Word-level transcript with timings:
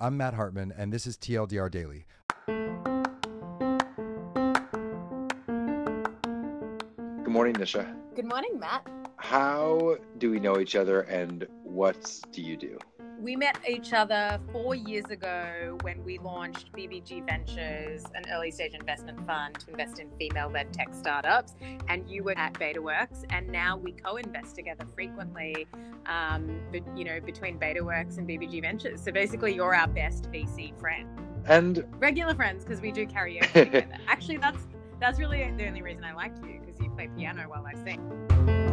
I'm 0.00 0.16
Matt 0.16 0.34
Hartman, 0.34 0.74
and 0.76 0.92
this 0.92 1.06
is 1.06 1.16
TLDR 1.16 1.70
Daily. 1.70 2.04
Good 7.22 7.28
morning, 7.28 7.54
Nisha. 7.54 7.94
Good 8.16 8.24
morning, 8.24 8.58
Matt. 8.58 8.88
How 9.18 9.96
do 10.18 10.32
we 10.32 10.40
know 10.40 10.58
each 10.58 10.74
other 10.74 11.02
and 11.02 11.46
what 11.62 12.20
do 12.32 12.42
you 12.42 12.56
do? 12.56 12.76
We 13.24 13.36
met 13.36 13.58
each 13.66 13.94
other 13.94 14.38
four 14.52 14.74
years 14.74 15.06
ago 15.06 15.78
when 15.80 16.04
we 16.04 16.18
launched 16.18 16.70
BBG 16.72 17.24
Ventures, 17.24 18.04
an 18.14 18.24
early 18.30 18.50
stage 18.50 18.74
investment 18.74 19.26
fund 19.26 19.58
to 19.60 19.70
invest 19.70 19.98
in 19.98 20.10
female 20.18 20.50
led 20.50 20.74
tech 20.74 20.88
startups. 20.92 21.54
And 21.88 22.06
you 22.06 22.22
were 22.22 22.36
at 22.36 22.52
BetaWorks, 22.52 23.24
and 23.30 23.48
now 23.48 23.78
we 23.78 23.92
co 23.92 24.16
invest 24.16 24.56
together 24.56 24.84
frequently, 24.94 25.66
um, 26.04 26.60
but, 26.70 26.82
you 26.94 27.04
know, 27.06 27.18
between 27.18 27.58
BetaWorks 27.58 28.18
and 28.18 28.28
BBG 28.28 28.60
Ventures. 28.60 29.00
So 29.02 29.10
basically, 29.10 29.54
you're 29.54 29.74
our 29.74 29.88
best 29.88 30.30
VC 30.30 30.78
friend. 30.78 31.08
And 31.46 31.82
regular 31.98 32.34
friends 32.34 32.62
because 32.62 32.82
we 32.82 32.92
do 32.92 33.06
karaoke 33.06 33.52
together. 33.52 33.96
Actually, 34.06 34.36
that's 34.36 34.66
that's 35.00 35.18
really 35.18 35.50
the 35.56 35.66
only 35.66 35.80
reason 35.80 36.04
I 36.04 36.12
like 36.12 36.32
you 36.46 36.60
because 36.60 36.78
you 36.78 36.90
play 36.90 37.08
piano 37.16 37.44
while 37.48 37.64
I 37.66 37.72
sing. 37.84 38.63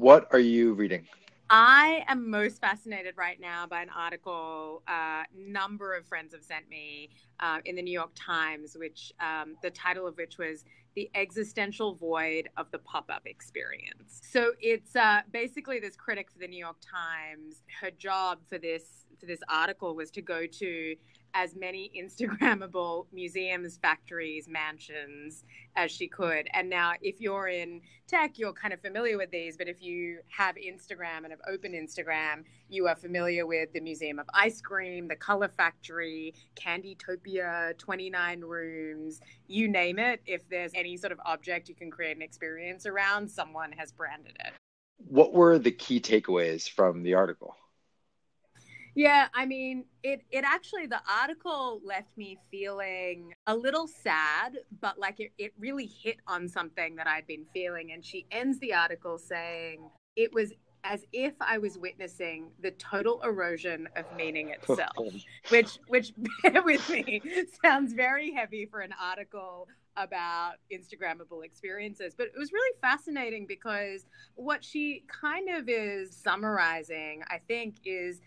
What 0.00 0.26
are 0.32 0.38
you 0.38 0.72
reading? 0.72 1.06
I 1.50 2.04
am 2.08 2.30
most 2.30 2.60
fascinated 2.60 3.14
right 3.18 3.38
now 3.38 3.66
by 3.66 3.82
an 3.82 3.90
article 3.90 4.82
a 4.88 4.92
uh, 4.92 5.22
number 5.36 5.94
of 5.94 6.06
friends 6.06 6.32
have 6.32 6.42
sent 6.42 6.68
me 6.70 7.10
uh, 7.40 7.58
in 7.66 7.76
the 7.76 7.82
New 7.82 7.92
York 7.92 8.12
Times, 8.14 8.76
which 8.78 9.12
um, 9.20 9.56
the 9.62 9.68
title 9.70 10.06
of 10.06 10.16
which 10.16 10.38
was 10.38 10.64
"The 10.94 11.10
Existential 11.14 11.96
Void 11.96 12.48
of 12.56 12.70
the 12.70 12.78
Pop-up 12.78 13.22
Experience." 13.26 14.22
So 14.22 14.52
it's 14.60 14.96
uh, 14.96 15.20
basically 15.32 15.80
this 15.80 15.96
critic 15.96 16.30
for 16.30 16.38
the 16.38 16.48
New 16.48 16.58
York 16.58 16.78
Times. 16.80 17.62
Her 17.80 17.90
job 17.90 18.38
for 18.48 18.56
this 18.56 19.04
this 19.26 19.40
article 19.48 19.94
was 19.94 20.10
to 20.12 20.22
go 20.22 20.46
to 20.46 20.96
as 21.34 21.54
many 21.54 21.90
Instagrammable 21.96 23.06
museums, 23.12 23.78
factories, 23.78 24.48
mansions 24.48 25.44
as 25.76 25.90
she 25.90 26.08
could. 26.08 26.48
And 26.52 26.68
now, 26.68 26.92
if 27.00 27.20
you're 27.20 27.48
in 27.48 27.80
tech, 28.06 28.38
you're 28.38 28.52
kind 28.52 28.74
of 28.74 28.80
familiar 28.80 29.16
with 29.16 29.30
these, 29.30 29.56
but 29.56 29.68
if 29.68 29.82
you 29.82 30.18
have 30.28 30.56
Instagram 30.56 31.18
and 31.24 31.30
have 31.30 31.40
opened 31.48 31.74
Instagram, 31.74 32.44
you 32.68 32.86
are 32.88 32.96
familiar 32.96 33.46
with 33.46 33.72
the 33.72 33.80
Museum 33.80 34.18
of 34.18 34.26
Ice 34.34 34.60
Cream, 34.60 35.08
the 35.08 35.16
Color 35.16 35.48
Factory, 35.48 36.34
Candytopia, 36.56 37.76
29 37.78 38.40
Rooms, 38.40 39.20
you 39.46 39.68
name 39.68 39.98
it. 39.98 40.20
If 40.26 40.48
there's 40.48 40.72
any 40.74 40.96
sort 40.96 41.12
of 41.12 41.20
object 41.24 41.68
you 41.68 41.74
can 41.74 41.90
create 41.90 42.16
an 42.16 42.22
experience 42.22 42.86
around, 42.86 43.30
someone 43.30 43.72
has 43.72 43.92
branded 43.92 44.36
it. 44.40 44.52
What 44.98 45.32
were 45.32 45.58
the 45.58 45.70
key 45.70 46.00
takeaways 46.00 46.68
from 46.68 47.02
the 47.02 47.14
article? 47.14 47.56
Yeah, 48.94 49.28
I 49.34 49.46
mean, 49.46 49.84
it 50.02 50.22
it 50.30 50.44
actually 50.44 50.86
the 50.86 51.00
article 51.20 51.80
left 51.84 52.16
me 52.16 52.38
feeling 52.50 53.34
a 53.46 53.54
little 53.54 53.86
sad, 53.86 54.58
but 54.80 54.98
like 54.98 55.20
it, 55.20 55.32
it 55.38 55.52
really 55.58 55.86
hit 55.86 56.16
on 56.26 56.48
something 56.48 56.96
that 56.96 57.06
I'd 57.06 57.26
been 57.26 57.46
feeling. 57.52 57.92
And 57.92 58.04
she 58.04 58.26
ends 58.30 58.58
the 58.58 58.74
article 58.74 59.18
saying 59.18 59.80
it 60.16 60.32
was 60.32 60.52
as 60.82 61.04
if 61.12 61.34
I 61.40 61.58
was 61.58 61.76
witnessing 61.76 62.50
the 62.62 62.70
total 62.72 63.20
erosion 63.22 63.88
of 63.96 64.04
meaning 64.16 64.48
itself, 64.62 64.92
which 65.50 65.78
which 65.88 66.12
bear 66.42 66.62
with 66.62 66.88
me 66.90 67.22
sounds 67.62 67.92
very 67.92 68.32
heavy 68.32 68.66
for 68.66 68.80
an 68.80 68.94
article 69.00 69.68
about 69.96 70.54
Instagrammable 70.72 71.44
experiences. 71.44 72.14
But 72.16 72.28
it 72.28 72.38
was 72.38 72.52
really 72.52 72.76
fascinating 72.80 73.46
because 73.46 74.06
what 74.36 74.64
she 74.64 75.04
kind 75.08 75.48
of 75.50 75.68
is 75.68 76.16
summarizing, 76.16 77.22
I 77.28 77.38
think, 77.38 77.76
is 77.84 78.20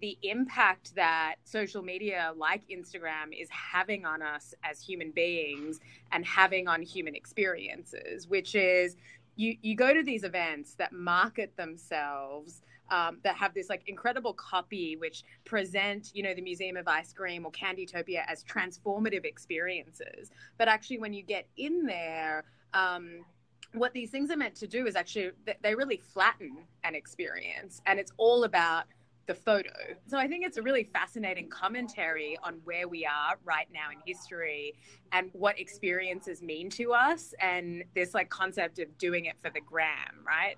the 0.00 0.18
impact 0.22 0.94
that 0.94 1.36
social 1.44 1.82
media 1.82 2.32
like 2.36 2.62
Instagram 2.68 3.38
is 3.38 3.48
having 3.50 4.04
on 4.04 4.22
us 4.22 4.54
as 4.62 4.80
human 4.80 5.10
beings 5.10 5.80
and 6.12 6.24
having 6.24 6.68
on 6.68 6.82
human 6.82 7.14
experiences, 7.14 8.28
which 8.28 8.54
is 8.54 8.96
you, 9.36 9.56
you 9.62 9.76
go 9.76 9.92
to 9.92 10.02
these 10.02 10.24
events 10.24 10.74
that 10.74 10.92
market 10.92 11.56
themselves. 11.56 12.62
Um, 12.88 13.18
that 13.24 13.34
have 13.34 13.52
this 13.52 13.68
like 13.68 13.82
incredible 13.88 14.32
copy 14.32 14.96
which 14.96 15.24
present 15.44 16.12
you 16.14 16.22
know 16.22 16.34
the 16.34 16.40
museum 16.40 16.76
of 16.76 16.86
ice 16.86 17.12
cream 17.12 17.44
or 17.44 17.50
candytopia 17.50 18.22
as 18.28 18.44
transformative 18.44 19.24
experiences 19.24 20.30
but 20.56 20.68
actually 20.68 21.00
when 21.00 21.12
you 21.12 21.24
get 21.24 21.48
in 21.56 21.84
there 21.84 22.44
um, 22.74 23.24
what 23.72 23.92
these 23.92 24.10
things 24.10 24.30
are 24.30 24.36
meant 24.36 24.54
to 24.54 24.68
do 24.68 24.86
is 24.86 24.94
actually 24.94 25.30
they 25.62 25.74
really 25.74 25.96
flatten 25.96 26.58
an 26.84 26.94
experience 26.94 27.82
and 27.86 27.98
it's 27.98 28.12
all 28.18 28.44
about 28.44 28.84
the 29.26 29.34
photo. 29.34 29.70
So 30.06 30.18
I 30.18 30.28
think 30.28 30.44
it's 30.46 30.56
a 30.56 30.62
really 30.62 30.84
fascinating 30.84 31.48
commentary 31.48 32.38
on 32.42 32.60
where 32.64 32.88
we 32.88 33.04
are 33.04 33.36
right 33.44 33.66
now 33.72 33.90
in 33.92 33.98
history 34.06 34.74
and 35.12 35.30
what 35.32 35.58
experiences 35.58 36.42
mean 36.42 36.70
to 36.70 36.92
us 36.92 37.34
and 37.40 37.84
this 37.94 38.14
like 38.14 38.30
concept 38.30 38.78
of 38.78 38.96
doing 38.98 39.24
it 39.24 39.34
for 39.42 39.50
the 39.50 39.60
gram, 39.60 40.24
right? 40.26 40.56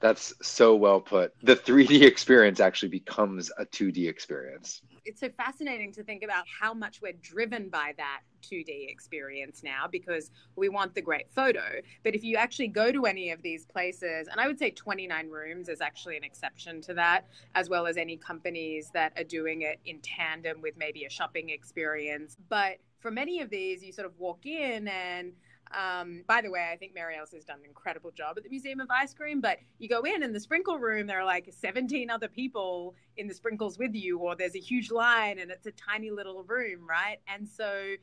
That's 0.00 0.34
so 0.42 0.74
well 0.74 1.00
put. 1.00 1.32
The 1.42 1.56
3D 1.56 2.02
experience 2.02 2.60
actually 2.60 2.90
becomes 2.90 3.50
a 3.58 3.64
2D 3.64 4.08
experience 4.08 4.82
it's 5.06 5.20
so 5.20 5.28
fascinating 5.36 5.92
to 5.92 6.02
think 6.02 6.24
about 6.24 6.44
how 6.60 6.74
much 6.74 7.00
we're 7.00 7.12
driven 7.22 7.68
by 7.68 7.94
that 7.96 8.22
2D 8.42 8.90
experience 8.90 9.62
now 9.62 9.86
because 9.90 10.30
we 10.56 10.68
want 10.68 10.94
the 10.94 11.00
great 11.00 11.30
photo. 11.30 11.80
But 12.02 12.14
if 12.14 12.24
you 12.24 12.36
actually 12.36 12.68
go 12.68 12.90
to 12.90 13.06
any 13.06 13.30
of 13.30 13.40
these 13.40 13.64
places, 13.64 14.28
and 14.28 14.40
I 14.40 14.48
would 14.48 14.58
say 14.58 14.70
29 14.70 15.30
rooms 15.30 15.68
is 15.68 15.80
actually 15.80 16.16
an 16.16 16.24
exception 16.24 16.80
to 16.82 16.94
that, 16.94 17.26
as 17.54 17.68
well 17.68 17.86
as 17.86 17.96
any 17.96 18.16
companies 18.16 18.90
that 18.94 19.12
are 19.16 19.24
doing 19.24 19.62
it 19.62 19.78
in 19.84 20.00
tandem 20.00 20.60
with 20.60 20.76
maybe 20.76 21.04
a 21.04 21.10
shopping 21.10 21.50
experience. 21.50 22.36
But 22.48 22.78
for 22.98 23.10
many 23.10 23.40
of 23.40 23.48
these, 23.48 23.84
you 23.84 23.92
sort 23.92 24.06
of 24.06 24.18
walk 24.18 24.44
in 24.44 24.88
and 24.88 25.32
um, 25.72 26.22
by 26.26 26.40
the 26.40 26.50
way, 26.50 26.68
I 26.72 26.76
think 26.76 26.94
Maryellis 26.94 27.32
has 27.34 27.44
done 27.44 27.58
an 27.60 27.64
incredible 27.66 28.10
job 28.10 28.36
at 28.36 28.44
the 28.44 28.50
Museum 28.50 28.80
of 28.80 28.88
Ice 28.90 29.12
Cream. 29.14 29.40
But 29.40 29.58
you 29.78 29.88
go 29.88 30.02
in 30.02 30.22
in 30.22 30.32
the 30.32 30.40
sprinkle 30.40 30.78
room, 30.78 31.06
there 31.06 31.20
are 31.20 31.24
like 31.24 31.52
17 31.52 32.10
other 32.10 32.28
people 32.28 32.94
in 33.16 33.26
the 33.26 33.34
sprinkles 33.34 33.78
with 33.78 33.94
you, 33.94 34.18
or 34.18 34.36
there's 34.36 34.54
a 34.54 34.60
huge 34.60 34.90
line 34.90 35.38
and 35.38 35.50
it's 35.50 35.66
a 35.66 35.72
tiny 35.72 36.10
little 36.10 36.44
room, 36.44 36.86
right? 36.88 37.18
And 37.28 37.48
so 37.48 37.94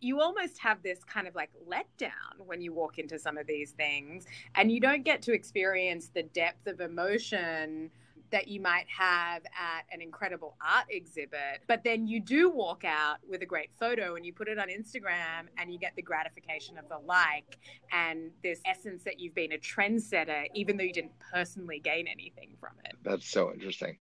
you 0.00 0.20
almost 0.20 0.58
have 0.58 0.82
this 0.82 1.04
kind 1.04 1.26
of 1.26 1.34
like 1.34 1.50
letdown 1.68 2.46
when 2.46 2.60
you 2.60 2.72
walk 2.72 2.98
into 2.98 3.18
some 3.18 3.36
of 3.36 3.46
these 3.46 3.72
things, 3.72 4.24
and 4.54 4.70
you 4.72 4.80
don't 4.80 5.04
get 5.04 5.22
to 5.22 5.32
experience 5.32 6.10
the 6.14 6.22
depth 6.22 6.66
of 6.66 6.80
emotion 6.80 7.90
that 8.30 8.48
you 8.48 8.60
might 8.60 8.86
have 8.88 9.42
at 9.44 9.84
an 9.92 10.00
incredible 10.00 10.56
art 10.64 10.86
exhibit, 10.90 11.62
but 11.66 11.82
then 11.84 12.06
you 12.06 12.20
do 12.20 12.50
walk 12.50 12.84
out 12.84 13.18
with 13.28 13.42
a 13.42 13.46
great 13.46 13.70
photo 13.78 14.14
and 14.16 14.24
you 14.24 14.32
put 14.32 14.48
it 14.48 14.58
on 14.58 14.68
Instagram 14.68 15.48
and 15.58 15.72
you 15.72 15.78
get 15.78 15.94
the 15.96 16.02
gratification 16.02 16.78
of 16.78 16.88
the 16.88 16.98
like 16.98 17.58
and 17.92 18.30
this 18.42 18.60
essence 18.66 19.02
that 19.04 19.18
you've 19.18 19.34
been 19.34 19.52
a 19.52 19.58
trendsetter, 19.58 20.44
even 20.54 20.76
though 20.76 20.84
you 20.84 20.92
didn't 20.92 21.18
personally 21.32 21.80
gain 21.80 22.06
anything 22.06 22.56
from 22.60 22.72
it. 22.84 22.94
That's 23.02 23.28
so 23.28 23.52
interesting. 23.52 23.98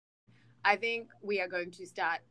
I 0.63 0.75
think 0.75 1.09
we 1.22 1.42
are 1.42 1.47
going 1.47 1.72
to 1.72 1.86
start 1.86 2.22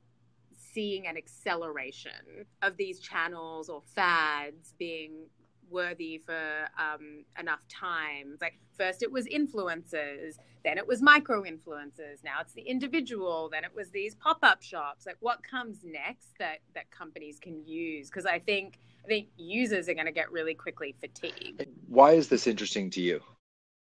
seeing 0.56 1.06
an 1.06 1.16
acceleration 1.16 2.47
of 2.62 2.76
these 2.76 2.99
channels 2.99 3.69
or 3.69 3.82
fads 3.94 4.75
being 4.78 5.26
worthy 5.74 6.22
for 6.24 6.68
um, 6.78 7.24
enough 7.38 7.60
time. 7.68 8.38
Like 8.40 8.58
first 8.78 9.02
it 9.02 9.12
was 9.12 9.26
influencers, 9.26 10.38
then 10.64 10.78
it 10.78 10.86
was 10.86 11.02
micro 11.02 11.42
influencers, 11.42 12.24
now 12.24 12.38
it's 12.40 12.54
the 12.54 12.62
individual, 12.62 13.50
then 13.52 13.64
it 13.64 13.74
was 13.74 13.90
these 13.90 14.14
pop 14.14 14.38
up 14.42 14.62
shops. 14.62 15.04
Like 15.04 15.18
what 15.20 15.40
comes 15.42 15.78
next 15.84 16.28
that 16.38 16.58
that 16.74 16.90
companies 16.90 17.38
can 17.38 17.62
use? 17.66 18.08
Because 18.08 18.24
I 18.24 18.38
think 18.38 18.78
I 19.04 19.08
think 19.08 19.28
users 19.36 19.88
are 19.90 19.94
going 19.94 20.06
to 20.06 20.12
get 20.12 20.32
really 20.32 20.54
quickly 20.54 20.94
fatigued. 21.00 21.66
Why 21.88 22.12
is 22.12 22.28
this 22.28 22.46
interesting 22.46 22.88
to 22.90 23.02
you? 23.02 23.20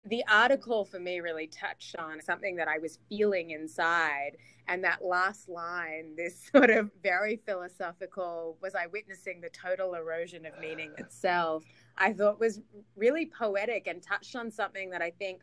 The 0.04 0.24
article 0.28 0.84
for 0.84 0.98
me 0.98 1.20
really 1.20 1.46
touched 1.46 1.94
on 1.96 2.20
something 2.22 2.56
that 2.56 2.68
I 2.68 2.78
was 2.78 2.98
feeling 3.08 3.50
inside. 3.50 4.36
And 4.68 4.82
that 4.84 5.04
last 5.04 5.48
line, 5.48 6.14
this 6.16 6.48
sort 6.54 6.70
of 6.70 6.90
very 7.02 7.40
philosophical, 7.44 8.56
was 8.62 8.74
I 8.74 8.86
witnessing 8.86 9.40
the 9.40 9.50
total 9.50 9.94
erosion 9.94 10.46
of 10.46 10.58
meaning 10.60 10.92
itself, 10.98 11.64
I 11.98 12.12
thought 12.12 12.40
was 12.40 12.60
really 12.96 13.26
poetic 13.26 13.86
and 13.86 14.02
touched 14.02 14.36
on 14.36 14.50
something 14.50 14.90
that 14.90 15.02
I 15.02 15.10
think 15.10 15.40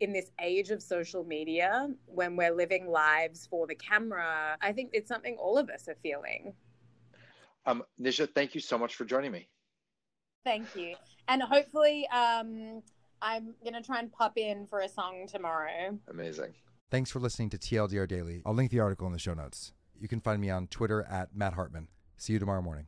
in 0.00 0.12
this 0.12 0.30
age 0.40 0.70
of 0.70 0.82
social 0.82 1.24
media, 1.24 1.88
when 2.04 2.36
we're 2.36 2.54
living 2.54 2.86
lives 2.86 3.46
for 3.46 3.66
the 3.66 3.74
camera, 3.74 4.56
I 4.60 4.72
think 4.72 4.90
it's 4.92 5.08
something 5.08 5.36
all 5.38 5.56
of 5.56 5.70
us 5.70 5.88
are 5.88 5.96
feeling. 6.02 6.52
Um, 7.64 7.82
Nisha, 8.00 8.28
thank 8.32 8.54
you 8.54 8.60
so 8.60 8.78
much 8.78 8.94
for 8.94 9.04
joining 9.04 9.32
me. 9.32 9.48
Thank 10.44 10.76
you. 10.76 10.94
And 11.28 11.42
hopefully, 11.42 12.06
um, 12.08 12.82
I'm 13.22 13.54
gonna 13.64 13.82
try 13.82 13.98
and 14.00 14.12
pop 14.12 14.36
in 14.36 14.66
for 14.66 14.80
a 14.80 14.88
song 14.88 15.26
tomorrow. 15.26 15.98
Amazing. 16.10 16.54
Thanks 16.90 17.10
for 17.10 17.18
listening 17.18 17.50
to 17.50 17.58
TLDR 17.58 18.06
Daily. 18.06 18.42
I'll 18.46 18.54
link 18.54 18.70
the 18.70 18.80
article 18.80 19.06
in 19.06 19.12
the 19.12 19.18
show 19.18 19.34
notes. 19.34 19.72
You 19.98 20.08
can 20.08 20.20
find 20.20 20.40
me 20.40 20.50
on 20.50 20.66
Twitter 20.68 21.02
at 21.10 21.34
Matt 21.34 21.54
Hartman. 21.54 21.88
See 22.16 22.34
you 22.34 22.38
tomorrow 22.38 22.62
morning. 22.62 22.84